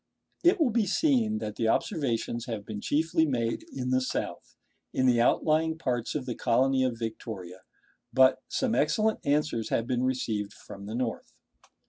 [0.43, 4.55] It will be seen that the observations have been chiefly made in the south,
[4.95, 7.61] in the outlying parts of the colony of Victoria;
[8.11, 11.31] but some excellent answers have been received from the north.